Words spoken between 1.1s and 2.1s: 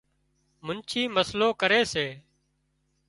مسئلو ڪري سي